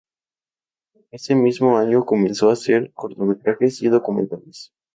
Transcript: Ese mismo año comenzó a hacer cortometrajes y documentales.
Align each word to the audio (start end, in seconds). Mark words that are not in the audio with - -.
Ese 1.11 1.35
mismo 1.35 1.77
año 1.77 2.05
comenzó 2.07 2.49
a 2.49 2.53
hacer 2.53 2.91
cortometrajes 2.91 3.83
y 3.83 3.87
documentales. 3.89 4.73